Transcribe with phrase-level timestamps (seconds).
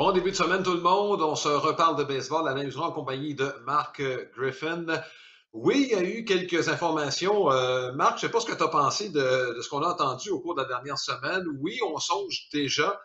[0.00, 1.20] Bon début de semaine tout le monde.
[1.20, 4.00] On se reparle de baseball à la en compagnie de Mark
[4.34, 4.86] Griffin.
[5.52, 7.52] Oui, il y a eu quelques informations.
[7.52, 9.88] Euh, Marc, je ne sais pas ce que tu as pensé de, ce qu'on a
[9.88, 11.44] entendu au cours de la dernière semaine.
[11.60, 12.98] Oui, on songe déjà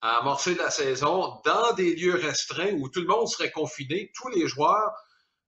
[0.00, 4.26] à amorcer la saison dans des lieux restreints où tout le monde serait confiné, tous
[4.30, 4.90] les joueurs.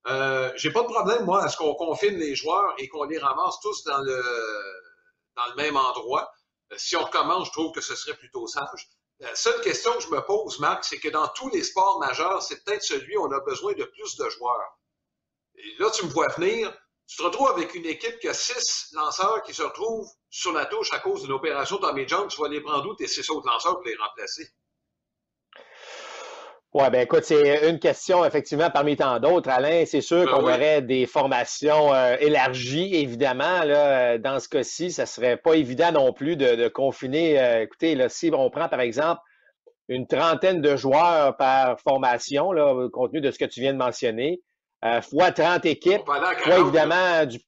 [0.07, 3.19] Euh, J'ai pas de problème, moi, à ce qu'on confine les joueurs et qu'on les
[3.19, 4.23] ramasse tous dans le,
[5.35, 6.31] dans le même endroit.
[6.77, 8.89] Si on recommence, je trouve que ce serait plutôt sage.
[9.21, 12.43] La seule question que je me pose, Marc, c'est que dans tous les sports majeurs,
[12.43, 14.79] c'est peut-être celui où on a besoin de plus de joueurs.
[15.55, 18.93] Et là, tu me vois venir, tu te retrouves avec une équipe qui a six
[18.93, 22.29] lanceurs qui se retrouvent sur la touche à cause d'une opération Tommy John.
[22.29, 24.51] Tu vas les prendre où tes six autres lanceurs pour les remplacer?
[26.79, 29.49] Oui, bien écoute, c'est une question effectivement parmi tant d'autres.
[29.49, 33.65] Alain, c'est sûr ben qu'on aurait des formations euh, élargies, évidemment.
[33.65, 37.41] Là, dans ce cas-ci, ça serait pas évident non plus de, confiner.
[37.41, 39.23] Euh, écoutez, là, si on prend par exemple
[39.89, 43.79] une trentaine de joueurs par formation, là, compte tenu de ce que tu viens de
[43.79, 44.43] mentionner,
[44.85, 47.39] euh, fois 30 équipes, fois évidemment du,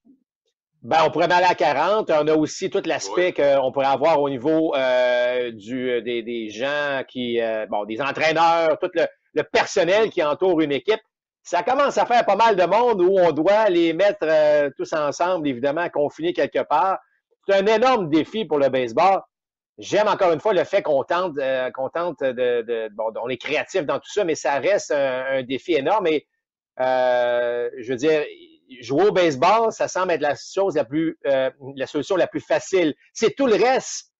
[0.82, 2.10] ben, on pourrait aller à 40.
[2.10, 7.02] On a aussi tout l'aspect qu'on pourrait avoir au niveau euh, du, des, des, gens
[7.08, 9.04] qui, euh, bon, des entraîneurs, tout le,
[9.38, 11.00] le, personnel qui entoure une équipe.
[11.42, 14.26] Ça commence à faire pas mal de monde où on doit les mettre
[14.76, 16.98] tous ensemble, évidemment, confinés quelque part.
[17.46, 19.22] C'est un énorme défi pour le baseball.
[19.78, 21.38] J'aime encore une fois le fait qu'on tente,
[21.74, 25.74] qu'on tente de, bon, on est créatif dans tout ça, mais ça reste un, défi
[25.74, 26.08] énorme.
[26.08, 26.26] Et
[26.80, 28.24] euh, je veux dire,
[28.80, 32.40] jouer au baseball, ça semble être la chose la plus, euh, la solution la plus
[32.40, 32.94] facile.
[33.12, 34.12] C'est tout le reste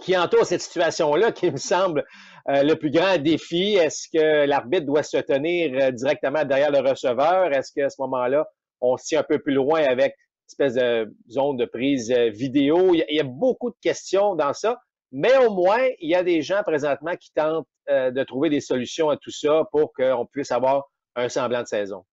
[0.00, 2.04] qui entoure cette situation-là qui me semble
[2.48, 3.74] euh, le plus grand défi.
[3.74, 7.52] Est-ce que l'arbitre doit se tenir directement derrière le receveur?
[7.52, 8.46] Est-ce qu'à ce, moment-là,
[8.80, 12.94] on se tient un peu plus loin avec une espèce de zone de prise vidéo?
[12.94, 14.80] Il y, a, beaucoup de questions dans ça.
[15.12, 19.10] Mais au moins, il y a des gens présentement qui tentent de trouver des solutions
[19.10, 20.84] à tout ça pour qu'on puisse avoir
[21.16, 22.04] un semblant de saison.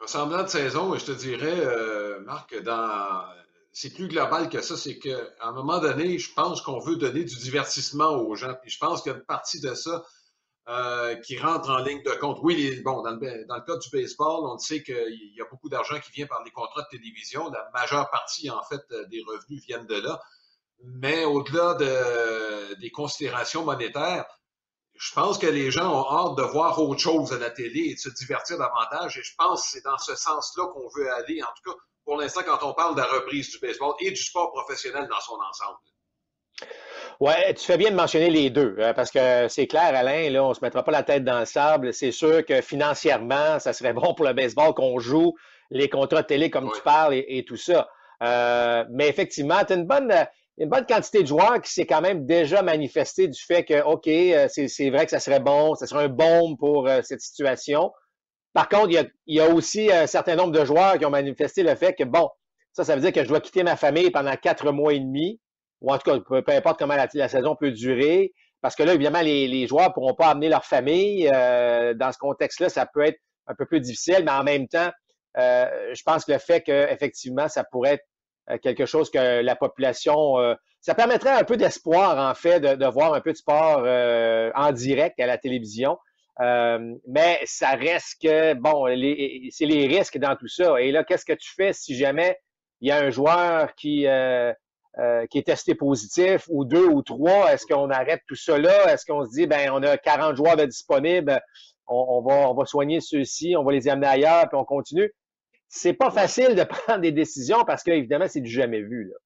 [0.00, 3.24] Un semblant de saison, je te dirais, euh, Marc, dans
[3.72, 7.24] c'est plus global que ça, c'est qu'à un moment donné, je pense qu'on veut donner
[7.24, 8.54] du divertissement aux gens.
[8.60, 10.04] Puis je pense qu'il y a une partie de ça
[10.68, 12.38] euh, qui rentre en ligne de compte.
[12.42, 16.12] Oui, bon, dans le, cas du baseball, on sait qu'il y a beaucoup d'argent qui
[16.12, 17.50] vient par les contrats de télévision.
[17.50, 20.20] La majeure partie, en fait, des revenus viennent de là.
[20.84, 24.26] Mais au-delà de, des considérations monétaires,
[24.94, 27.94] je pense que les gens ont hâte de voir autre chose à la télé et
[27.94, 29.16] de se divertir davantage.
[29.16, 32.16] Et je pense que c'est dans ce sens-là qu'on veut aller, en tout cas pour
[32.16, 35.34] l'instant, quand on parle de la reprise du baseball et du sport professionnel dans son
[35.34, 35.78] ensemble.
[37.20, 40.44] Oui, tu fais bien de mentionner les deux, hein, parce que c'est clair, Alain, là,
[40.44, 41.92] on ne se mettra pas la tête dans le sable.
[41.92, 45.34] C'est sûr que financièrement, ça serait bon pour le baseball qu'on joue
[45.70, 47.88] les contrats de télé comme tu parles et, tout ça.
[48.22, 50.12] Euh, mais effectivement, tu as une bonne
[50.58, 54.06] une bonne quantité de joueurs qui s'est quand même déjà manifesté du fait que, OK,
[54.06, 57.90] euh, c'est vrai que ça serait bon, ça serait un bon pour euh, cette situation.
[58.52, 61.74] Par contre, il y, a, aussi un certain nombre de joueurs qui ont manifesté le
[61.74, 62.28] fait que, bon,
[62.72, 65.40] ça, ça veut dire que je dois quitter ma famille pendant quatre mois et demi,
[65.80, 69.22] ou en tout cas, peu, importe comment la, saison peut durer, parce que là, évidemment,
[69.22, 71.28] les, joueurs ne pourront pas amener leur famille.
[71.34, 74.90] Euh, dans ce contexte-là, ça peut être un peu plus difficile, mais en même temps,
[75.36, 78.06] je pense que le fait qu'effectivement, ça pourrait être
[78.50, 80.38] euh, quelque chose que la population...
[80.38, 84.50] Euh, ça permettrait un peu d'espoir, en fait, de, voir un peu de sport euh,
[84.56, 85.96] en direct à la télévision.
[86.38, 88.86] Mais ça reste que, bon,
[89.50, 90.80] c'est les risques dans tout ça.
[90.80, 92.38] Et là, qu'est-ce que tu fais si jamais
[92.80, 94.06] il y a un joueur qui,
[95.30, 97.52] qui est testé positif, ou deux ou trois?
[97.52, 98.92] Est-ce qu'on arrête tout ça là?
[98.92, 101.40] Est-ce qu'on se dit, ben, on a 40 joueurs de disponibles,
[101.86, 105.12] on, va, on va soigner ceux-ci, on va les amener ailleurs, puis on continue?
[105.72, 109.08] c'est pas facile de prendre des décisions parce que, évidemment, c'est du jamais vu.
[109.08, 109.16] Là.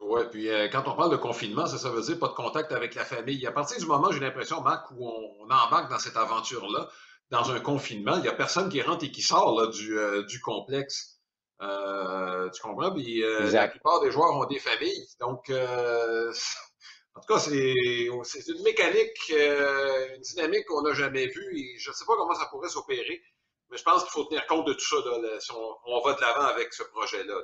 [0.00, 2.72] Oui, puis euh, quand on parle de confinement, ça, ça veut dire pas de contact
[2.72, 3.46] avec la famille.
[3.46, 6.88] À partir du moment, j'ai l'impression, Marc, où on, embarque dans cette aventure-là,
[7.30, 10.22] dans un confinement, il n'y a personne qui rentre et qui sort là, du, euh,
[10.24, 11.20] du complexe.
[11.62, 12.92] Euh, tu comprends?
[12.92, 15.06] Puis la plupart des joueurs ont des familles.
[15.18, 21.90] Donc, en tout cas, c'est une mécanique, une dynamique qu'on n'a jamais vue et je
[21.90, 23.22] ne sais pas comment ça pourrait s'opérer.
[23.70, 24.96] Mais je pense qu'il faut tenir compte de tout ça
[25.40, 27.34] si on, va de l'avant avec ce projet-là.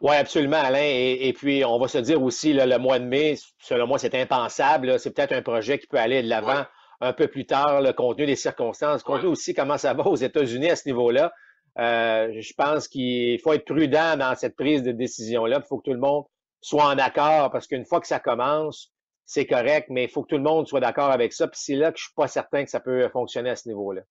[0.00, 0.82] Oui, absolument, Alain.
[0.82, 4.98] Et, puis, on va se dire aussi, le mois de mai, selon moi, c'est impensable.
[4.98, 6.64] C'est peut-être un projet qui peut aller de l'avant
[7.00, 10.70] un peu plus tard, le contenu des circonstances, compte aussi comment ça va aux États-Unis
[10.70, 11.32] à ce niveau-là.
[11.78, 15.60] Euh, je pense qu'il faut être prudent dans cette prise de décision-là.
[15.62, 16.24] Il faut que tout le monde
[16.60, 18.92] soit en accord parce qu'une fois que ça commence,
[19.26, 21.48] c'est correct, mais il faut que tout le monde soit d'accord avec ça.
[21.48, 24.02] Puis c'est là que je suis pas certain que ça peut fonctionner à ce niveau-là.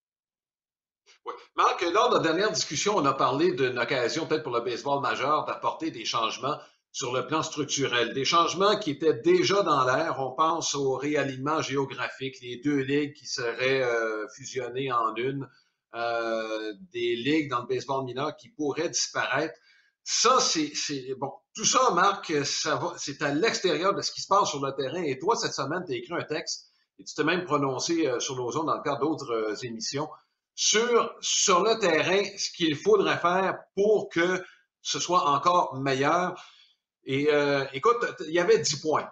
[1.26, 1.34] Oui.
[1.56, 5.02] Marc, lors de la dernière discussion, on a parlé d'une occasion, peut-être pour le baseball
[5.02, 6.58] majeur, d'apporter des changements
[6.92, 8.14] sur le plan structurel.
[8.14, 10.18] Des changements qui étaient déjà dans l'air.
[10.20, 15.50] On pense au réalignement géographique, les deux ligues qui seraient euh, fusionnées en une,
[15.96, 19.56] euh, des ligues dans le baseball mineur qui pourraient disparaître.
[20.04, 21.34] Ça, c'est bon.
[21.56, 24.72] Tout ça, Marc, ça va, c'est à l'extérieur de ce qui se passe sur le
[24.74, 25.02] terrain.
[25.02, 26.68] Et toi, cette semaine, tu as écrit un texte
[27.00, 30.08] et tu t'es même prononcé euh, sur nos zones dans le cadre d'autres émissions
[30.56, 34.44] sur, sur le terrain ce qu'il faudrait faire pour que
[34.82, 36.42] ce soit encore meilleur.
[37.04, 39.12] Et euh, écoute, il y avait 10 points.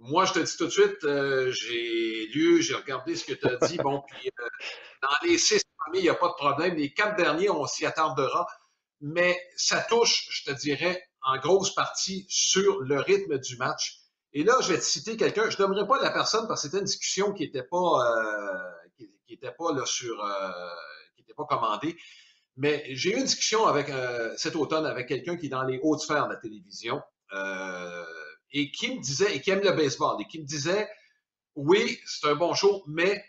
[0.00, 3.46] Moi, je te dis tout de suite, euh, j'ai lu, j'ai regardé ce que tu
[3.46, 3.76] as dit.
[3.78, 4.48] Bon, puis euh,
[5.02, 6.74] dans les six premiers, il n'y a pas de problème.
[6.74, 8.46] Les quatre derniers, on s'y attardera.
[9.02, 13.98] Mais ça touche, je te dirais, en grosse partie sur le rythme du match.
[14.32, 15.48] Et là, je vais te citer quelqu'un.
[15.48, 17.98] Je n'aimerais pas la personne parce que c'était une discussion qui n'était pas,
[18.96, 20.16] qui, qui était pas là sur,
[21.14, 21.96] qui n'était pas commandée.
[22.56, 23.86] Mais j'ai eu une discussion avec
[24.36, 27.00] cet automne avec quelqu'un qui est dans les hautes sphères de la télévision.
[27.32, 28.04] Euh,
[28.52, 30.88] et qui me disait, et qui aime le baseball, et qui me disait,
[31.54, 33.24] oui, c'est un bon show, mais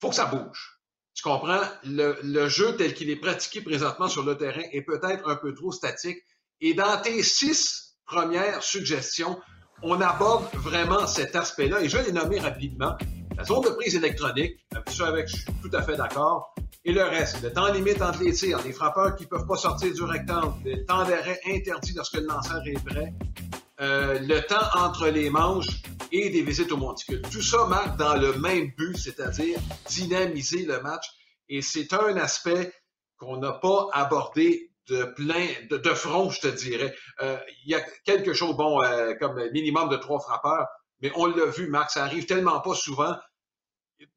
[0.00, 0.80] faut que ça bouge.
[1.14, 1.62] Tu comprends?
[1.84, 5.70] Le, jeu tel qu'il est pratiqué présentement sur le terrain est peut-être un peu trop
[5.70, 6.18] statique.
[6.60, 9.40] Et dans tes six premières suggestions,
[9.82, 11.80] on aborde vraiment cet aspect-là.
[11.82, 12.96] Et je vais les nommer rapidement.
[13.36, 16.54] La zone de prise électronique, ça avec, je suis tout à fait d'accord.
[16.84, 19.92] Et le reste, le temps limite entre les tirs, les frappeurs qui peuvent pas sortir
[19.92, 23.12] du rectangle, le temps d'arrêt interdit lorsque le lanceur est prêt,
[23.80, 25.82] euh, le temps entre les manches
[26.12, 27.22] et des visites au monticule.
[27.22, 29.58] Tout ça marque dans le même but, c'est-à-dire
[29.88, 31.06] dynamiser le match.
[31.48, 32.72] Et c'est un aspect
[33.16, 36.94] qu'on n'a pas abordé de plein, de, front, je te dirais.
[37.22, 40.68] Euh, il y a quelque chose, bon, euh, comme minimum de trois frappeurs,
[41.00, 43.14] mais on l'a vu, Marc, ça arrive tellement pas souvent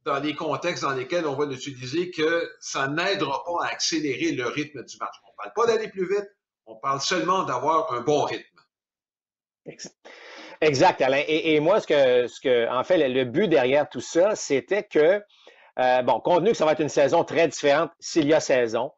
[0.05, 4.45] dans les contextes dans lesquels on va l'utiliser que ça n'aidera pas à accélérer le
[4.45, 5.15] rythme du match.
[5.23, 6.27] On ne parle pas d'aller plus vite,
[6.65, 8.43] on parle seulement d'avoir un bon rythme.
[10.61, 11.23] Exact, Alain.
[11.27, 15.21] Et, moi, ce que, ce que, en fait, le, but derrière tout ça, c'était que,
[15.79, 18.39] euh, bon, compte tenu que ça va être une saison très différente s'il y a
[18.39, 18.91] saison,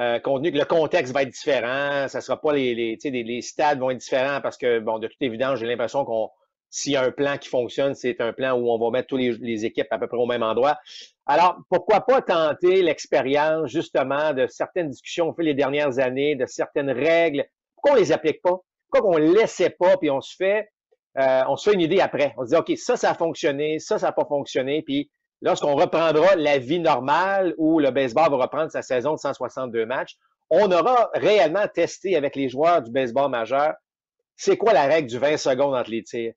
[0.00, 3.22] euh, compte tenu que le contexte va être différent, ça sera pas les, les, les,
[3.22, 6.30] les stades vont être différents parce que, bon, de toute évidence, j'ai l'impression qu'on,
[6.74, 9.20] s'il y a un plan qui fonctionne, c'est un plan où on va mettre toutes
[9.20, 10.76] les, équipes à peu près au même endroit.
[11.24, 16.90] Alors, pourquoi pas tenter l'expérience, justement, de certaines discussions fait les dernières années, de certaines
[16.90, 17.46] règles.
[17.76, 18.58] Pourquoi on les applique pas?
[18.90, 20.68] Pourquoi on ne laissait pas, puis on se fait,
[21.16, 22.34] euh, on se fait une idée après.
[22.38, 25.08] On se dit, OK, ça, ça a fonctionné, ça, ça n'a pas fonctionné, puis
[25.42, 30.16] lorsqu'on reprendra la vie normale où le baseball va reprendre sa saison de 162 matchs,
[30.50, 33.74] on aura réellement testé avec les joueurs du baseball majeur
[34.36, 36.34] c'est quoi la règle du 20 secondes entre les tirs?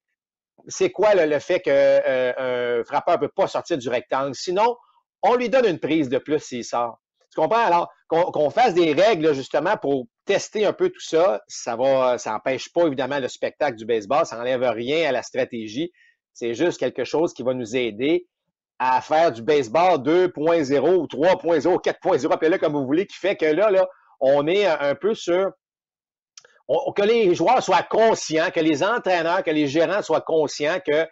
[0.67, 4.35] C'est quoi le, fait qu'un euh, frappeur ne peut pas sortir du rectangle?
[4.35, 4.75] Sinon,
[5.21, 6.99] on lui donne une prise de plus s'il sort.
[7.31, 7.65] Tu comprends?
[7.65, 12.31] Alors, qu'on fasse des règles, justement, pour tester un peu tout ça, ça va, ça
[12.31, 15.91] n'empêche pas, évidemment, le spectacle du baseball, ça n'enlève rien à la stratégie.
[16.33, 18.27] C'est juste quelque chose qui va nous aider
[18.79, 23.45] à faire du baseball 2.0 ou 3.0, 4.0, appelez-le comme vous voulez, qui fait que
[23.45, 23.87] là, là,
[24.19, 25.51] on est un peu sur
[26.67, 31.07] que les joueurs soient conscients, que les entraîneurs, que les gérants soient conscients que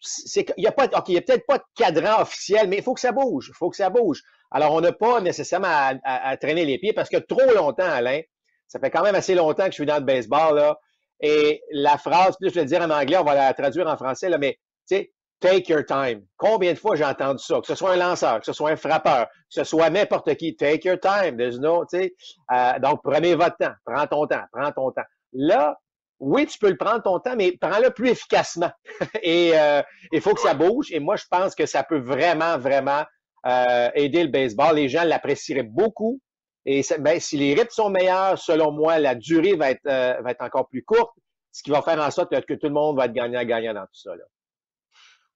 [0.00, 2.78] c'est il y a pas OK, il y a peut-être pas de cadran officiel, mais
[2.78, 4.22] il faut que ça bouge, il faut que ça bouge.
[4.50, 8.20] Alors on n'a pas nécessairement à, traîner les pieds parce que trop longtemps Alain,
[8.66, 10.78] ça fait quand même assez longtemps que je suis dans le baseball là
[11.20, 13.96] et la phrase, plus je vais le dire en anglais, on va la traduire en
[13.96, 16.22] français là, mais tu sais, take your time.
[16.36, 17.60] Combien de fois j'ai entendu ça?
[17.60, 20.54] Que ce soit un lanceur, que ce soit un frappeur, que ce soit n'importe qui.
[20.54, 21.36] Take your time.
[21.36, 22.14] There's no, tu sais.
[22.52, 23.72] Euh, donc, prenez votre temps.
[23.84, 24.44] Prends ton temps.
[24.52, 25.04] Prends ton temps.
[25.32, 25.78] Là,
[26.20, 28.70] oui, tu peux le prendre ton temps, mais prends-le plus efficacement.
[29.22, 29.82] et euh,
[30.12, 30.92] il faut que ça bouge.
[30.92, 33.04] Et moi, je pense que ça peut vraiment, vraiment
[33.46, 34.76] euh, aider le baseball.
[34.76, 36.20] Les gens l'apprécieraient beaucoup.
[36.66, 40.42] Et ben, si les rythmes sont meilleurs, selon moi, la durée va être, va être
[40.42, 41.14] encore plus courte,
[41.50, 43.94] ce qui va faire en sorte que tout le monde va être gagnant-gagnant dans tout
[43.94, 44.14] ça.
[44.14, 44.24] Là.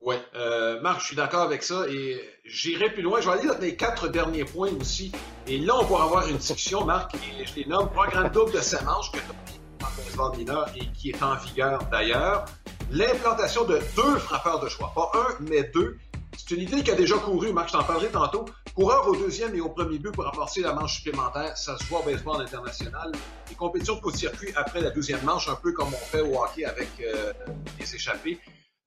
[0.05, 3.23] Oui, euh, Marc, je suis d'accord avec ça et j'irai plus loin.
[3.23, 5.11] Je vais aller dans les quatre derniers points aussi.
[5.47, 8.59] Et là, on pourra avoir une discussion, Marc, et je les nomme programme double de
[8.59, 12.45] Saint-Manche que tu as en mineur et qui est en vigueur d'ailleurs.
[12.91, 15.97] L'implantation de deux frappeurs de choix, pas un, mais deux.
[16.37, 18.45] C'est une idée qui a déjà couru, Marc, je t'en parlerai tantôt.
[18.75, 22.01] Coureur au deuxième et au premier but pour amorcer la manche supplémentaire, ça se voit
[22.01, 23.13] au baseball international.
[23.49, 26.67] Les compétitions de court-circuit après la deuxième manche, un peu comme on fait au hockey
[26.67, 27.33] avec euh,
[27.79, 28.39] les échappés.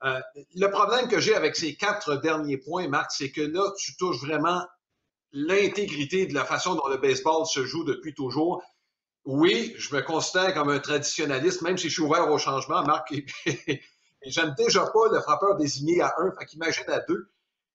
[0.04, 0.20] Euh,
[0.56, 4.22] le problème que j'ai avec ces quatre derniers points, Marc, c'est que là, tu touches
[4.22, 4.62] vraiment
[5.32, 8.64] l'intégrité de la façon dont le baseball se joue depuis toujours.
[9.26, 13.14] Oui, je me considère comme un traditionnaliste, même si je suis ouvert au changement, Marc.
[14.26, 17.32] J'aime déjà pas le frappeur désigné à un, fait qu'imagine à deux.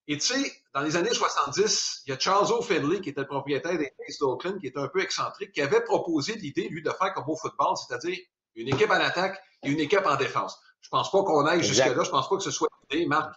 [0.08, 3.26] Et tu sais, dans les années 70, il y a Charles O'Finley, qui était le
[3.26, 6.90] propriétaire des Kings d'Oakland, qui était un peu excentrique, qui avait proposé l'idée, lui, de
[6.90, 8.18] faire comme au football, c'est-à-dire
[8.54, 10.58] une équipe à l'attaque et une équipe en défense.
[10.82, 12.02] Je pense pas qu'on aille jusque-là.
[12.02, 13.34] Je pense pas que ce soit l'idée, Marc.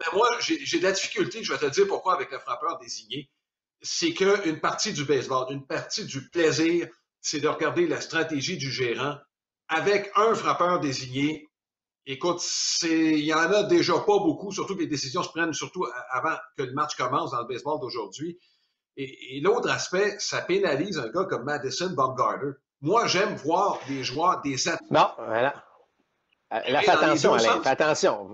[0.00, 3.30] Mais moi, j'ai de la difficulté, je vais te dire pourquoi, avec le frappeur désigné.
[3.82, 6.88] C'est qu'une partie du baseball, une partie du plaisir,
[7.20, 9.16] c'est de regarder la stratégie du gérant.
[9.68, 11.48] Avec un frappeur désigné,
[12.06, 12.42] écoute,
[12.82, 16.36] il y en a déjà pas beaucoup, surtout que les décisions se prennent surtout avant
[16.56, 18.38] que le match commence dans le baseball d'aujourd'hui.
[18.96, 22.52] Et, l'autre aspect, ça pénalise un gars comme Madison Baumgartner.
[22.82, 24.90] Moi, j'aime voir des joueurs, des athlètes.
[24.90, 25.64] Non, voilà.
[26.52, 28.28] Euh, là, fais attention, Alain, fais attention.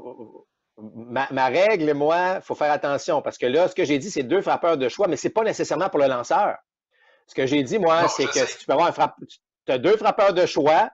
[0.79, 4.23] Ma, règle, moi, il faut faire attention parce que là, ce que j'ai dit, c'est
[4.23, 6.57] deux frappeurs de choix, mais ce n'est pas nécessairement pour le lanceur.
[7.27, 9.27] Ce que j'ai dit, moi, c'est que si tu peux avoir un frappeur,
[9.67, 10.91] tu as deux frappeurs de choix,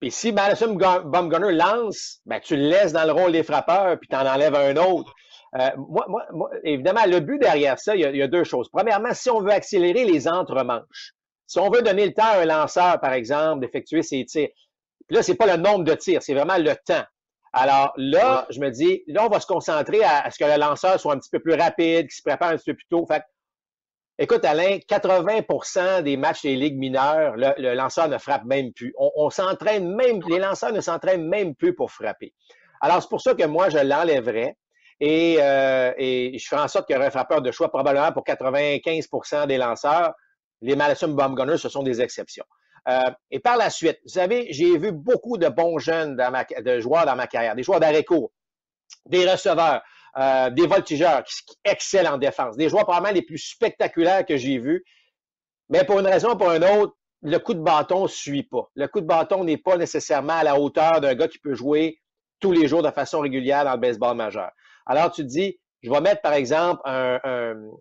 [0.00, 4.08] puis si Madison Baumgartner lance, ben, tu le laisses dans le rôle des frappeurs, puis
[4.08, 5.14] tu en enlèves un autre.
[5.58, 8.68] Euh, moi, moi, évidemment, le but derrière ça, il y, a, deux choses.
[8.70, 11.14] Premièrement, si on veut accélérer les entremanches,
[11.46, 14.48] si on veut donner le temps à un lanceur, par exemple, d'effectuer ses tirs,
[15.06, 17.04] puis là, c'est pas le nombre de tirs, c'est vraiment le temps.
[17.52, 21.00] Alors là, je me dis, là, on va se concentrer à, ce que le lanceur
[21.00, 23.06] soit un petit peu plus rapide, qu'il se prépare un petit peu plus tôt.
[23.06, 23.22] Fait
[24.18, 28.94] écoute, Alain, 80% des matchs des ligues mineures, le, lanceur ne frappe même plus.
[28.98, 32.34] On, s'entraîne même, les lanceurs ne s'entraînent même plus pour frapper.
[32.80, 34.56] Alors, c'est pour ça que moi, je l'enlèverais.
[35.00, 38.12] Et, euh, et, je ferai en sorte qu'il y aurait un frappeur de choix probablement
[38.12, 40.12] pour 95% des lanceurs.
[40.62, 42.44] Les Madison Baumgartner, ce sont des exceptions.
[42.88, 43.00] Euh,
[43.30, 47.16] et par la suite, vous savez, j'ai vu beaucoup de bons jeunes de joueurs dans
[47.16, 48.04] ma carrière, des joueurs d'arrêt
[49.06, 49.82] des receveurs,
[50.16, 54.36] euh, des voltigeurs qui, qui excellent en défense, des joueurs probablement les plus spectaculaires que
[54.36, 54.84] j'ai vus.
[55.68, 58.70] Mais pour une raison ou pour une autre, le coup de bâton ne suit pas.
[58.74, 62.00] Le coup de bâton n'est pas nécessairement à la hauteur d'un gars qui peut jouer
[62.38, 64.50] tous les jours de façon régulière dans le baseball majeur.
[64.84, 67.18] Alors, tu te dis, je vais mettre, par exemple, un,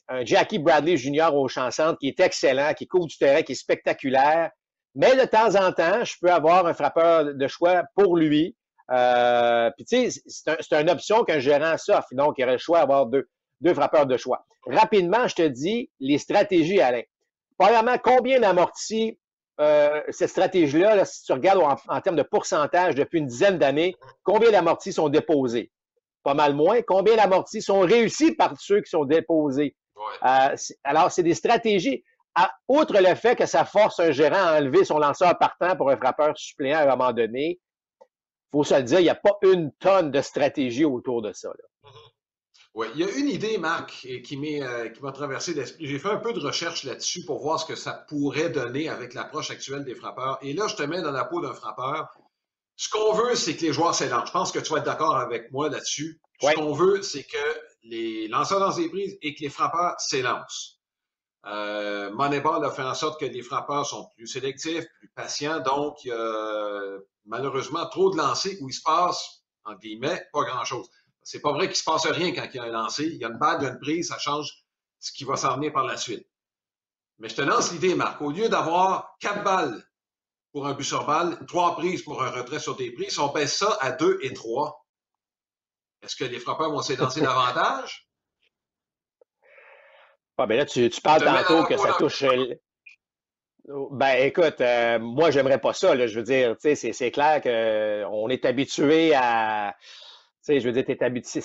[0.08, 1.30] un, Jackie Bradley Jr.
[1.34, 4.50] au champ centre qui est excellent, qui couvre du terrain, qui est spectaculaire.
[4.96, 8.56] Mais de temps en temps, je peux avoir un frappeur de choix pour lui.
[8.92, 12.08] Euh, puis, tu sais, c'est une option qu'un gérant s'offre.
[12.14, 13.28] Donc, il aurait le choix d'avoir deux,
[13.62, 14.46] deux frappeurs de choix.
[14.68, 17.02] Rapidement, je te dis les stratégies, Alain.
[17.58, 19.20] Premièrement, combien d'amortis
[19.60, 23.96] euh, cette stratégie-là, si tu regardes en, en, termes de pourcentage depuis une dizaine d'années,
[24.24, 25.72] combien d'amortis sont déposés?
[26.26, 26.82] pas mal moins.
[26.82, 29.76] Combien d'amortis sont réussis par ceux qui sont déposés?
[30.26, 32.04] Euh, alors, c'est des stratégies.
[32.68, 35.98] Outre le fait que ça force un gérant à enlever son lanceur partant pour un
[35.98, 37.60] frappeur suppléant à un moment donné,
[38.52, 41.50] faut se le dire, il n'y a pas une tonne de stratégie autour de ça.
[41.50, 41.90] Mm-hmm.
[42.74, 43.92] Oui, il y a une idée, Marc,
[44.24, 45.88] qui euh, m'a traversé l'esprit.
[45.88, 49.14] J'ai fait un peu de recherche là-dessus pour voir ce que ça pourrait donner avec
[49.14, 50.38] l'approche actuelle des frappeurs.
[50.42, 52.10] Et là, je te mets dans la peau d'un frappeur
[52.78, 54.28] ce qu'on veut, c'est que les joueurs s'élancent.
[54.28, 56.20] Je pense que tu vas être d'accord avec moi là-dessus.
[56.42, 57.38] Ce qu'on veut, c'est que
[57.84, 60.80] les lanceurs dans les prises et que les frappeurs s'élancent.
[61.46, 65.98] Euh, Moneyball a fait en sorte que les frappeurs sont plus sélectifs, plus patients, donc
[67.26, 70.90] malheureusement trop de lancers où il se passe, en guillemets, pas grand-chose.
[71.24, 73.06] C'est pas vrai qu'il se passe rien quand il y a un lancer.
[73.06, 74.52] Il y a une balle, il y a une prise, ça change
[75.00, 76.28] ce qui va s'en venir par la suite.
[77.18, 78.22] Mais je te lance l'idée, Marc.
[78.22, 79.84] Au lieu d'avoir quatre balles
[80.52, 83.18] pour un but sur balle, trois prises pour un retrait sur des prises.
[83.20, 84.86] On baisse ça à deux et trois.
[86.02, 88.08] Est-ce que les frappeurs vont s'élancer davantage?
[90.38, 92.26] Ah, ben là, tu, parles tantôt que ça touche.
[93.68, 95.96] Ben, écoute, euh, moi, j'aimerais pas ça.
[96.06, 99.76] je veux dire, c'est clair qu'on est habitué à.
[99.80, 101.42] Tu sais, je veux dire, tu es habitué.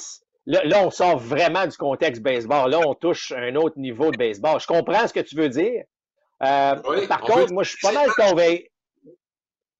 [0.46, 2.70] Là, là, on sort vraiment du contexte baseball.
[2.70, 4.60] Là, on touche un autre niveau de baseball.
[4.60, 5.84] Je comprends ce que tu veux dire.
[6.42, 8.68] Euh, par contre, moi, je suis pas mal convaincu.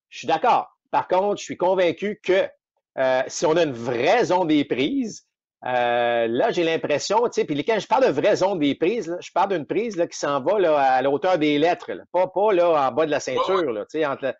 [0.09, 0.69] Je suis d'accord.
[0.89, 2.47] Par contre, je suis convaincu que
[2.97, 5.25] euh, si on a une vraie zone des prises,
[5.63, 9.15] euh, là, j'ai l'impression, tu sais, puis quand je parle de vraie zone des prises,
[9.21, 12.27] je parle d'une prise là, qui s'en va là, à la hauteur des lettres, pas,
[12.27, 13.71] pas là, en bas de la ceinture.
[13.71, 14.33] Là, tu sais, entre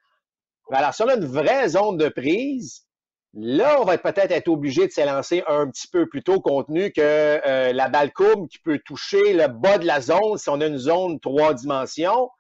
[0.72, 2.88] Alors, si on a une vraie zone de prise,
[3.36, 6.92] là, on va peut-être être obligé de s'élancer un petit peu plus tôt, compte tenu
[6.92, 10.60] que euh, la balle courbe qui peut toucher le bas de la zone, si on
[10.60, 12.32] a une zone trois dimensions,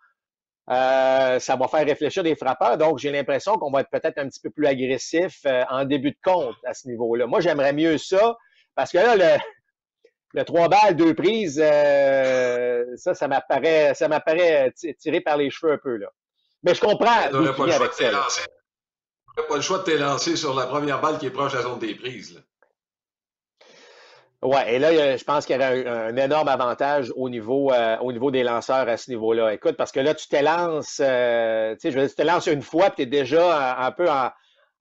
[0.71, 2.79] euh, ça va faire réfléchir des frappeurs.
[2.79, 6.11] Donc, j'ai l'impression qu'on va être peut-être un petit peu plus agressif euh, en début
[6.11, 7.27] de compte à ce niveau-là.
[7.27, 8.37] Moi, j'aimerais mieux ça
[8.75, 9.41] parce que là, le,
[10.33, 15.73] le 3 balles, deux prises, euh, ça, ça m'apparaît, ça m'apparaît tiré par les cheveux
[15.73, 16.07] un peu, là.
[16.63, 17.27] Mais je comprends.
[17.27, 17.65] Tu n'aurais pas,
[19.47, 21.79] pas, le choix de t'élancer sur la première balle qui est proche de la zone
[21.79, 22.41] des prises, là.
[24.43, 28.11] Ouais, et là, je pense qu'il y aurait un, énorme avantage au niveau, euh, au
[28.11, 29.53] niveau des lanceurs à ce niveau-là.
[29.53, 32.47] Écoute, parce que là, tu t'élances, euh, tu sais, je veux dire, tu te lances
[32.47, 34.31] une fois, puis tu es déjà un, peu en,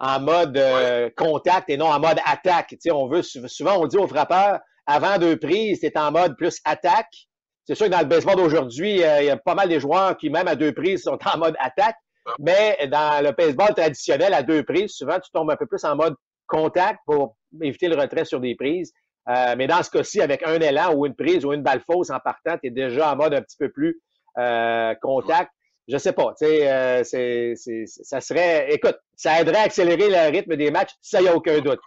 [0.01, 2.69] en mode euh, contact et non en mode attaque.
[2.71, 6.11] Tu sais, on veut souvent, on dit aux frappeurs, avant deux prises, tu es en
[6.11, 7.29] mode plus attaque.
[7.67, 10.31] C'est sûr que dans le baseball d'aujourd'hui, il y a pas mal des joueurs qui,
[10.31, 11.97] même à deux prises, sont en mode attaque.
[12.39, 15.95] Mais dans le baseball traditionnel, à deux prises, souvent, tu tombes un peu plus en
[15.95, 16.15] mode
[16.47, 18.93] contact pour éviter le retrait sur des prises.
[19.29, 22.11] Euh, mais dans ce cas-ci, avec un élan ou une prise ou une balle fausse
[22.11, 24.01] en partant, tu es déjà en mode un petit peu plus
[24.39, 25.51] euh, contact.
[25.89, 27.55] Je sais pas, tu sais, euh, c'est,
[27.87, 31.59] ça serait, écoute, ça aiderait à accélérer le rythme des matchs, ça y a aucun
[31.61, 31.81] doute.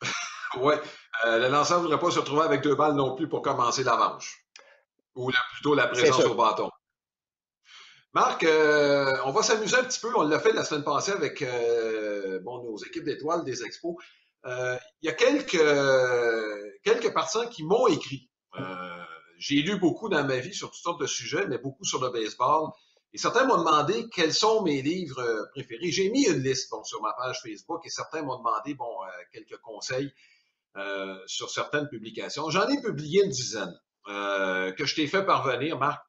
[0.60, 0.74] oui,
[1.24, 3.96] le lanceur ne voudrait pas se retrouver avec deux balles non plus pour commencer la
[3.96, 4.44] manche,
[5.14, 6.70] ou plutôt la présence au bâton.
[8.12, 8.46] Marc,
[9.24, 10.10] on va s'amuser un petit peu.
[10.16, 11.44] On l'a fait la semaine passée avec
[12.42, 13.96] bon, nos équipes d'étoiles des expos.
[14.46, 15.58] Euh, il y a quelques,
[16.84, 18.30] quelques partisans qui m'ont écrit.
[18.58, 19.04] Euh,
[19.38, 22.10] j'ai lu beaucoup dans ma vie sur toutes sortes de sujets, mais beaucoup sur le
[22.10, 22.70] baseball.
[23.16, 25.90] Et certains m'ont demandé quels sont mes livres euh, préférés.
[25.90, 28.90] J'ai mis une liste bon, sur ma page Facebook et certains m'ont demandé bon,
[29.32, 30.12] quelques conseils
[31.24, 32.50] sur certaines publications.
[32.50, 33.74] J'en ai publié une dizaine
[34.06, 36.04] que je t'ai fait parvenir, Marc.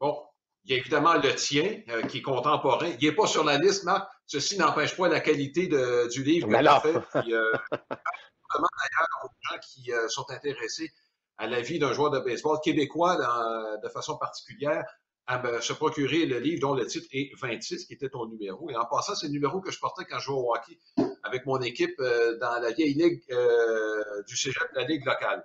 [0.00, 0.28] bon,
[0.68, 2.88] il y a évidemment le tien, euh, qui est contemporain.
[3.00, 4.06] Il n'est pas sur la liste, Marc.
[4.26, 6.92] Ceci n'empêche pas la qualité du livre que tu as fait.
[6.92, 10.92] Puis, euh, d'ailleurs aux gens qui euh, sont intéressés
[11.38, 13.16] à la vie d'un joueur de baseball québécois
[13.82, 14.84] de façon particulière
[15.28, 18.68] à se procurer le livre dont le titre est 26, qui était ton numéro.
[18.70, 20.78] Et en passant, c'est le numéro que je portais quand je jouais au hockey
[21.22, 21.96] avec mon équipe
[22.40, 23.22] dans la vieille ligue
[24.26, 25.44] du cégep, la ligue locale.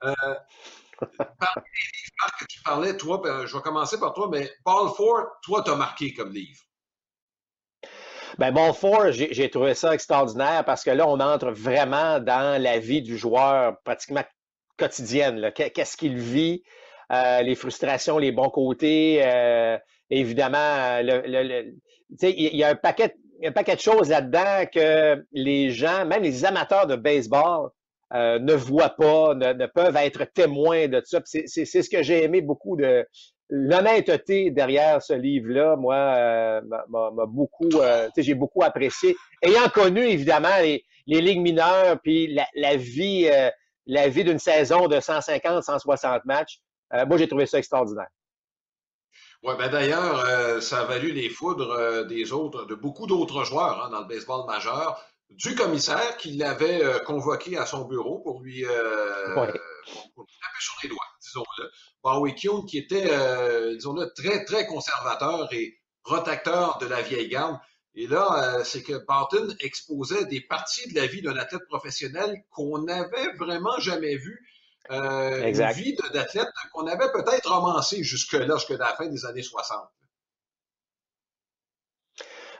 [0.00, 4.88] Parmi les livres que tu parlais, toi, ben, je vais commencer par toi, mais Ball
[4.96, 6.62] 4, toi, t'as marqué comme livre.
[8.38, 12.78] Ben, Ball 4, j'ai trouvé ça extraordinaire parce que là, on entre vraiment dans la
[12.78, 14.24] vie du joueur pratiquement
[14.78, 15.52] quotidienne.
[15.52, 16.62] Qu'est-ce qu'il vit,
[17.12, 19.20] euh, les frustrations, les bons côtés.
[19.22, 19.78] Euh,
[20.10, 21.72] évidemment, le,
[22.22, 26.44] il y a un paquet, un paquet de choses là-dedans que les gens, même les
[26.44, 27.70] amateurs de baseball,
[28.14, 31.20] euh, ne voient pas, ne, peuvent être témoins de ça.
[31.24, 33.04] C'est ce que j'ai aimé beaucoup de
[33.50, 35.74] l'honnêteté derrière ce livre-là.
[35.76, 39.16] Moi, euh, m'a beaucoup, euh, j'ai beaucoup apprécié.
[39.42, 43.28] Ayant connu évidemment les, les ligues mineures, puis la, la vie,
[43.86, 46.60] la vie d'une saison de 150, 160 matchs,
[46.92, 48.08] moi j'ai trouvé ça extraordinaire.
[49.42, 53.90] Oui, ben d'ailleurs, ça a valu les foudres des autres, de beaucoup d'autres joueurs hein,
[53.90, 58.64] dans le baseball majeur du commissaire qui l'avait euh, convoqué à son bureau pour lui
[58.64, 59.58] euh, taper
[60.60, 62.32] sur les doigts, disons-le.
[62.32, 67.58] Kuhn, qui était, euh, disons-le, très, très conservateur et protecteur de la vieille garde.
[67.94, 72.82] Et là, c'est que Barton exposait des parties de la vie d'un athlète professionnel qu'on
[72.82, 74.16] n'avait vraiment jamais
[74.90, 75.60] vu.
[75.60, 79.78] une vie d'athlète qu'on avait peut-être romancé jusque-là, jusqu'à la fin des années 60.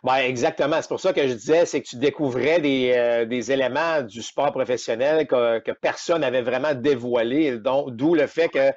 [0.06, 0.80] Ben, exactement.
[0.80, 4.22] C'est pour ça que je disais, c'est que tu découvrais des, euh, des éléments du
[4.22, 8.70] sport professionnel que, que personne n'avait vraiment dévoilé, d'où le fait que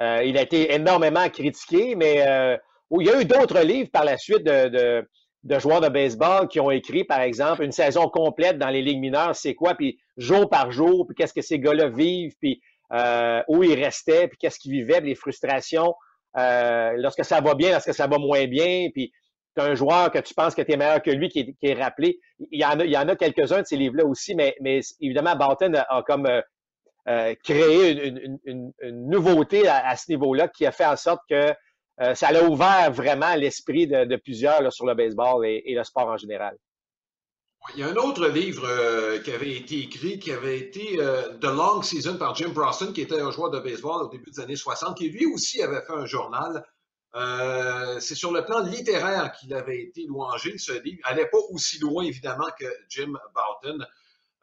[0.00, 2.56] euh, il a été énormément critiqué, mais euh,
[2.90, 5.08] où il y a eu d'autres livres par la suite de, de,
[5.42, 9.00] de, joueurs de baseball qui ont écrit, par exemple, une saison complète dans les ligues
[9.00, 12.60] mineures, c'est quoi, puis jour par jour, puis qu'est-ce que ces gars-là vivent, puis
[13.48, 15.94] où ils restaient, puis qu'est-ce qu'ils vivaient, les frustrations,
[16.34, 19.12] lorsque ça va bien, lorsque ça va moins bien, puis
[19.60, 22.18] un joueur que tu penses que tu es meilleur que lui qui est, rappelé.
[22.38, 24.80] Il y en a, il y en a quelques-uns de ces livres-là aussi, mais, mais
[25.00, 26.40] évidemment, Barton a, comme euh,
[27.08, 28.08] euh, créé
[28.44, 31.52] une, nouveauté à, ce niveau-là qui a fait en sorte que
[32.00, 36.16] euh, ça a ouvert vraiment l'esprit de, plusieurs sur le baseball et, le sport en
[36.16, 36.56] général.
[37.74, 38.66] Il y a un autre livre
[39.22, 40.96] qui avait été écrit, qui avait été
[41.40, 44.40] The Long Season par Jim Broston, qui était un joueur de baseball au début des
[44.40, 46.64] années 60, qui lui aussi avait fait un journal
[47.14, 50.98] euh, c'est sur le plan littéraire qu'il avait été louangé, ce livre.
[51.04, 53.78] Il n'allait pas aussi loin, évidemment, que Jim Boughton.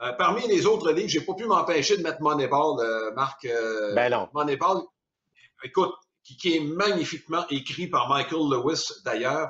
[0.02, 3.48] Euh, parmi les autres livres, j'ai pas pu m'empêcher de mettre Moneyball, euh, Marc.
[3.94, 4.30] ben non.
[4.34, 4.82] Moneyball,
[5.64, 9.50] écoute, qui, est magnifiquement écrit par Michael Lewis, d'ailleurs,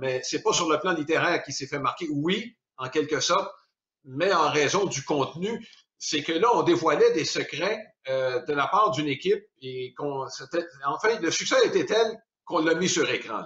[0.00, 2.08] mais c'est pas sur le plan littéraire qu'il s'est fait marquer.
[2.10, 3.50] Oui, en quelque sorte,
[4.04, 5.66] mais en raison du contenu,
[5.98, 10.26] c'est que là, on dévoilait des secrets de la part d'une équipe et qu'on,
[10.86, 13.42] enfin, le succès était tel qu'on l'a mis sur écran.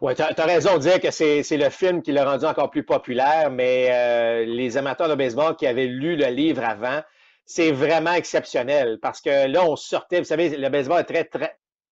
[0.00, 2.84] Oui, tu as, raison de dire que c'est le film qui l'a rendu encore plus
[2.84, 7.00] populaire, mais euh, les amateurs de baseball qui avaient lu le livre avant,
[7.46, 11.30] c'est vraiment exceptionnel parce que là, on sortait, vous savez, le baseball est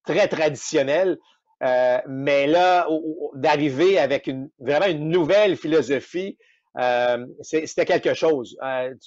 [0.05, 1.19] très traditionnel,
[1.63, 2.89] euh, mais là,
[3.35, 6.37] d'arriver avec une, vraiment une nouvelle philosophie,
[6.79, 8.57] euh, c'était quelque chose.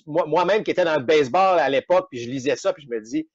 [0.06, 3.02] Moi-même qui étais dans le baseball à l'époque, puis je lisais ça, puis je me
[3.02, 3.28] dis,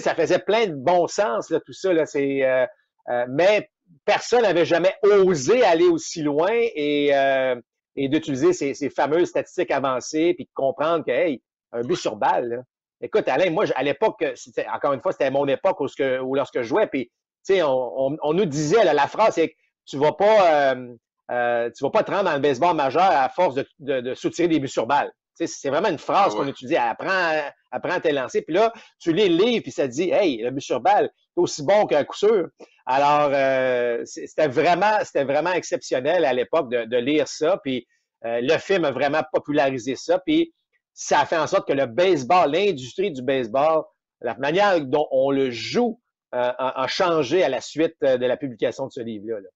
[0.00, 1.92] ça faisait plein de bon sens, là, tout ça.
[1.92, 2.66] Là, euh,
[3.10, 3.70] euh, mais
[4.04, 7.56] personne n'avait jamais osé aller aussi loin et, euh,
[7.96, 12.16] et d'utiliser ces, ces, fameuses statistiques avancées puis de comprendre que, hey, un but sur
[12.16, 12.64] balle.
[13.00, 14.24] Écoute, Alain, moi, à l'époque,
[14.72, 15.86] encore une fois, c'était mon époque où,
[16.22, 17.10] où lorsque je jouais, puis
[17.44, 19.54] sais, on, on, nous disait, la phrase, c'est que
[19.86, 20.94] tu vas pas, euh,
[21.30, 24.14] euh, tu vas pas te rendre dans le baseball majeur à force de, de, de
[24.14, 25.10] soutirer des buts sur balle.
[25.34, 26.76] C'est vraiment une phrase ah qu'on utilise.
[26.76, 27.40] Apprends,
[27.72, 28.42] apprends à te lancer.
[28.42, 31.10] Puis là, tu lis le livre, puis ça te dit Hey, le but sur balle,
[31.34, 32.48] c'est aussi bon qu'un coup sûr.
[32.86, 37.58] Alors, euh, c'était vraiment, c'était vraiment exceptionnel à l'époque de, de, lire ça.
[37.64, 37.86] Puis
[38.24, 40.20] euh, le film a vraiment popularisé ça.
[40.20, 40.54] Puis
[40.92, 43.82] ça a fait en sorte que le baseball, l'industrie du baseball,
[44.20, 46.00] la manière dont on le joue
[46.34, 49.48] euh, a, changé à la suite de la publication de ce livre-là.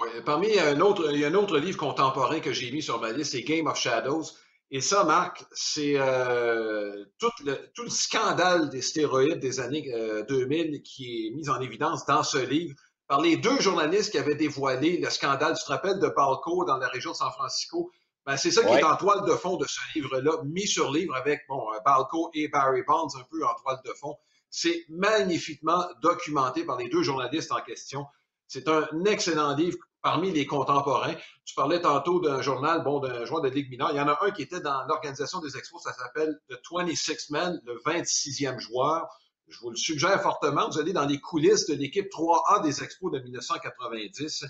[0.00, 3.00] Oui, parmi un autre, il y a un autre livre contemporain que j'ai mis sur
[3.00, 4.24] ma liste, c'est Game of Shadows.
[4.70, 9.92] Et ça, Marc, c'est euh, tout, le, tout, le, scandale des stéroïdes des années
[10.28, 12.74] 2000 qui est mis en évidence dans ce livre
[13.06, 15.56] par les deux journalistes qui avaient dévoilé le scandale.
[15.56, 17.90] Tu te rappelles de Balco dans la région de San Francisco?
[18.26, 21.14] Ben, c'est ça qui est en toile de fond de ce livre-là, mis sur livre
[21.14, 24.16] avec bon, Balco et Barry Bonds un peu en toile de fond.
[24.56, 28.06] C'est magnifiquement documenté par les deux journalistes en question.
[28.46, 31.16] C'est un excellent livre parmi les contemporains.
[31.44, 33.90] Tu parlais tantôt d'un journal, bon, d'un joueur de Ligue mineure.
[33.90, 37.30] Il y en a un qui était dans l'organisation des expos, ça s'appelle The 26
[37.30, 39.08] Man, le 26e joueur.
[39.48, 40.70] Je vous le suggère fortement.
[40.70, 44.44] Vous allez dans les coulisses de l'équipe 3A des expos de 1990.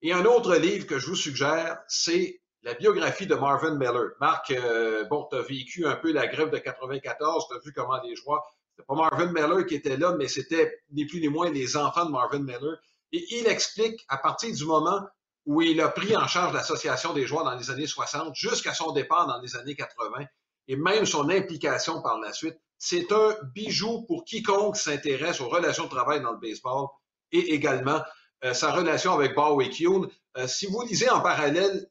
[0.00, 4.12] Et un autre livre que je vous suggère, c'est la biographie de Marvin Miller.
[4.20, 7.74] Marc, euh, bon, tu as vécu un peu la grève de 94, tu as vu
[7.74, 8.42] comment les joueurs.
[8.76, 12.06] C'était pas Marvin Miller qui était là, mais c'était ni plus ni moins les enfants
[12.06, 12.76] de Marvin Miller.
[13.12, 15.00] Et il explique à partir du moment
[15.46, 18.92] où il a pris en charge l'association des joueurs dans les années 60 jusqu'à son
[18.92, 20.24] départ dans les années 80
[20.68, 22.56] et même son implication par la suite.
[22.78, 26.88] C'est un bijou pour quiconque s'intéresse aux relations de travail dans le baseball
[27.30, 28.02] et également
[28.44, 30.08] euh, sa relation avec Bowie Kuhn.
[30.36, 31.88] Euh, si vous lisez en parallèle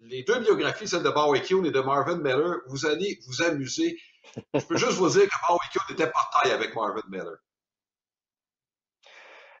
[0.00, 3.98] les deux biographies, celle de Bowie Kuhn et de Marvin Miller, vous allez vous amuser.
[4.54, 7.36] Je peux juste vous dire que Kuhn était par taille avec Marvin Miller.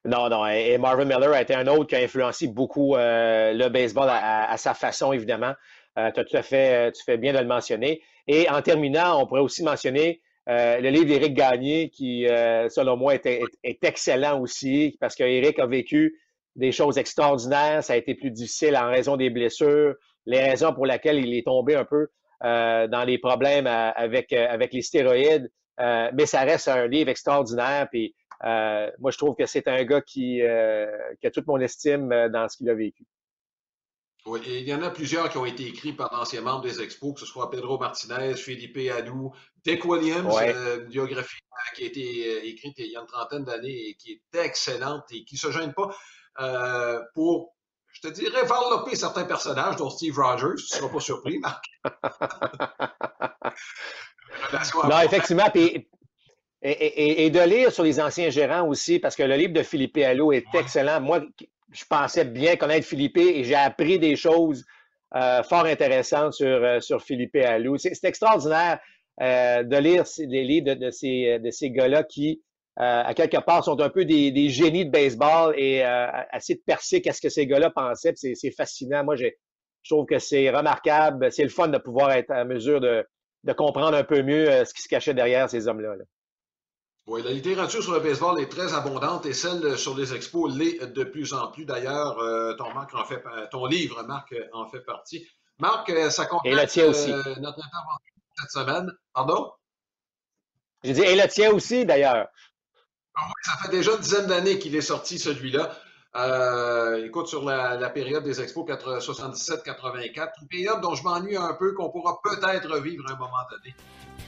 [0.04, 0.46] Non, non.
[0.46, 4.56] Et Marvin Miller a été un autre qui a influencé beaucoup euh, le baseball à,
[4.56, 5.54] sa façon, évidemment.
[5.98, 8.02] Euh, tu tout à fait, tu fais bien de le mentionner.
[8.26, 13.14] Et en terminant, on pourrait aussi mentionner euh, le livre d'Éric Gagné, qui, selon moi,
[13.14, 16.18] est, est, excellent aussi, parce qu'Éric a vécu
[16.56, 17.84] des choses extraordinaires.
[17.84, 19.94] Ça a été plus difficile en raison des blessures,
[20.26, 22.08] les raisons pour lesquelles il est tombé un peu
[22.42, 25.50] dans les problèmes avec, avec les stéroïdes.
[25.78, 27.88] mais ça reste un livre extraordinaire.
[27.90, 30.86] Puis euh, moi, je trouve que c'est un gars qui, euh,
[31.20, 33.04] qui, a toute mon estime euh, dans ce qu'il a vécu.
[34.26, 36.80] Oui, et il y en a plusieurs qui ont été écrits par d'anciens membres des
[36.80, 39.32] Expos, que ce soit Pedro Martinez, Philippe Adou,
[39.64, 41.40] Dick Williams, une biographie
[41.74, 45.24] qui a été écrite il y a une trentaine d'années et qui est excellente et
[45.24, 47.56] qui ne se gêne pas pour,
[48.02, 50.56] te dirais, développer certains personnages, dont Steve Rogers.
[50.56, 51.64] Tu ne seras pas surpris, Marc.
[54.84, 55.50] non, effectivement.
[55.52, 55.88] Puis,
[56.62, 60.32] et, de lire sur les anciens gérants aussi, parce que le livre de Philippe Allo
[60.32, 61.00] est excellent.
[61.00, 61.22] Moi,
[61.72, 64.64] je pensais bien connaître Philippe et j'ai appris des choses
[65.16, 67.76] euh, fort intéressantes sur, euh, sur Philippe Allo.
[67.78, 68.78] C'est extraordinaire
[69.20, 72.42] euh, de lire les livres de, ces, de ces gars-là qui,
[72.76, 75.84] à quelque part, sont un peu des, génies de baseball et
[76.32, 78.14] essayer de percer qu'est-ce que ces gars-là pensaient.
[78.16, 79.04] C'est fascinant.
[79.04, 79.26] Moi, je
[79.88, 81.30] trouve que c'est remarquable.
[81.32, 83.06] C'est le fun de pouvoir être en mesure de,
[83.44, 85.96] de comprendre un peu mieux ce qui se cachait derrière ces hommes-là.
[85.96, 86.04] là
[87.08, 90.86] oui, la littérature sur le baseball est très abondante et celle sur les expos l'est
[90.86, 91.64] de plus en plus.
[91.64, 95.26] D'ailleurs, euh, ton, en fait, ton livre, Marc, en fait partie.
[95.58, 97.10] Marc, euh, ça complète aussi.
[97.10, 98.92] Euh, notre intervention cette semaine.
[99.12, 99.50] Pardon?
[100.84, 102.28] J'ai dit, et le tien aussi, d'ailleurs.
[103.14, 105.72] Ah ça fait déjà une dizaine d'années qu'il est sorti, celui-là.
[106.14, 111.72] Euh, écoute, sur la, période des expos 77-84, une période dont je m'ennuie un peu,
[111.72, 113.74] qu'on pourra peut-être revivre à un moment donné.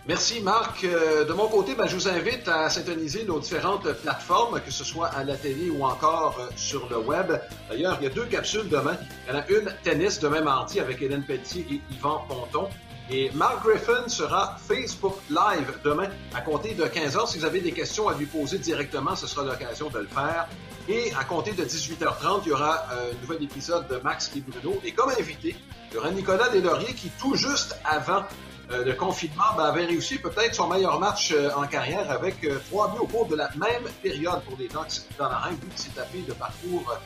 [0.06, 0.84] Merci Marc.
[0.84, 4.84] Euh, de mon côté, ben, je vous invite à syntoniser nos différentes plateformes, que ce
[4.84, 7.32] soit à la télé ou encore euh, sur le web.
[7.68, 8.96] D'ailleurs, il y a deux capsules demain.
[9.26, 12.68] Il y en a une tennis demain mardi avec Hélène Pelletier et Yvan Ponton.
[13.10, 17.60] Et Mark Griffin sera Facebook Live demain à compter de 15 h Si vous avez
[17.60, 20.48] des questions à lui poser directement, ce sera l'occasion de le faire.
[20.88, 24.40] Et à compter de 18h30, il y aura euh, un nouvel épisode de Max et
[24.40, 24.80] Bruno.
[24.84, 25.54] Et comme invité,
[25.90, 28.22] il y aura Nicolas Deslauriers qui, tout juste avant
[28.70, 32.88] euh, le confinement ben, avait réussi peut-être son meilleur match euh, en carrière avec trois
[32.88, 36.24] buts au cours de la même période pour les Ducks d'Anaheim, vu qu'il s'est tapé
[36.26, 36.98] le parcours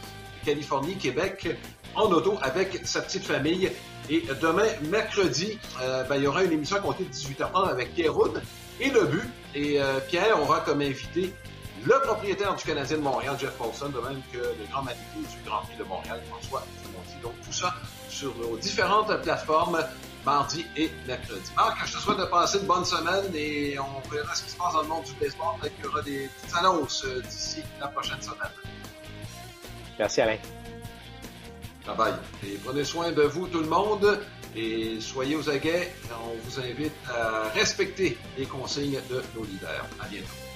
[0.45, 1.57] Californie-Québec
[1.95, 3.71] en auto avec sa petite famille.
[4.11, 5.59] Et demain, mercredi,
[6.09, 8.41] ben, il y aura une émission à compter de 18h30 avec Pierre Roud
[8.81, 9.29] et le but.
[9.55, 11.35] Et Pierre aura comme invité
[11.85, 15.49] le propriétaire du Canadien de Montréal, Jeff Paulson, de même que le grand manitou du
[15.49, 16.65] Grand Prix de Montréal, François
[17.23, 17.75] Donc tout ça
[18.09, 19.79] sur nos différentes plateformes
[20.25, 21.51] mardi et mercredi.
[21.57, 24.57] Marc, je te souhaite de passer une bonne semaine et on verra ce qui se
[24.57, 25.55] passe dans le monde du baseball.
[25.61, 28.53] Peut-être des petites annonces euh, d'ici la prochaine semaine.
[29.99, 30.39] Merci Alain.
[31.89, 32.15] Bye bye.
[32.45, 34.21] Et prenez soin de vous tout le monde
[34.55, 35.93] et soyez aux aguets.
[36.11, 39.87] On vous invite à respecter les consignes de nos leaders.
[40.01, 40.48] À bientôt.